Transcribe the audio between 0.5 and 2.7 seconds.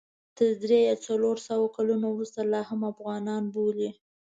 درې یا څلور سوه کلونو وروسته لا